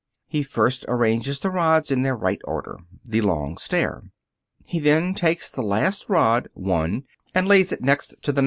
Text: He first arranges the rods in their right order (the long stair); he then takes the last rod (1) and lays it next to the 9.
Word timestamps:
He 0.25 0.41
first 0.41 0.83
arranges 0.87 1.39
the 1.39 1.51
rods 1.51 1.91
in 1.91 2.01
their 2.01 2.15
right 2.15 2.41
order 2.45 2.79
(the 3.05 3.21
long 3.21 3.59
stair); 3.59 4.01
he 4.65 4.79
then 4.79 5.13
takes 5.13 5.51
the 5.51 5.61
last 5.61 6.09
rod 6.09 6.47
(1) 6.55 7.03
and 7.35 7.47
lays 7.47 7.71
it 7.71 7.83
next 7.83 8.15
to 8.23 8.31
the 8.31 8.39
9. 8.39 8.39